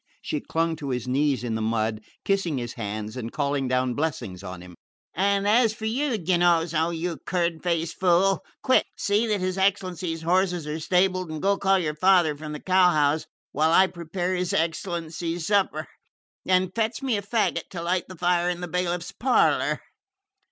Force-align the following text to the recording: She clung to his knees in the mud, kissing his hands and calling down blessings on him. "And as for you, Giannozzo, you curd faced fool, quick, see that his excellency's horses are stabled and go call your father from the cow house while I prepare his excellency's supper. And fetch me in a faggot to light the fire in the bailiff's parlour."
She 0.23 0.41
clung 0.41 0.75
to 0.77 0.89
his 0.89 1.07
knees 1.07 1.43
in 1.43 1.53
the 1.53 1.61
mud, 1.61 2.01
kissing 2.25 2.57
his 2.57 2.73
hands 2.73 3.15
and 3.15 3.31
calling 3.31 3.67
down 3.67 3.93
blessings 3.93 4.41
on 4.41 4.61
him. 4.61 4.73
"And 5.13 5.47
as 5.47 5.75
for 5.75 5.85
you, 5.85 6.17
Giannozzo, 6.17 6.89
you 6.89 7.17
curd 7.23 7.61
faced 7.61 7.99
fool, 7.99 8.43
quick, 8.63 8.87
see 8.97 9.27
that 9.27 9.41
his 9.41 9.59
excellency's 9.59 10.23
horses 10.23 10.65
are 10.65 10.79
stabled 10.79 11.29
and 11.29 11.39
go 11.39 11.55
call 11.55 11.77
your 11.77 11.93
father 11.93 12.35
from 12.35 12.51
the 12.53 12.59
cow 12.59 12.89
house 12.89 13.27
while 13.51 13.71
I 13.71 13.85
prepare 13.85 14.33
his 14.33 14.53
excellency's 14.53 15.45
supper. 15.45 15.85
And 16.47 16.73
fetch 16.73 17.03
me 17.03 17.17
in 17.17 17.23
a 17.23 17.27
faggot 17.27 17.69
to 17.69 17.83
light 17.83 18.05
the 18.07 18.17
fire 18.17 18.49
in 18.49 18.61
the 18.61 18.67
bailiff's 18.67 19.11
parlour." 19.11 19.81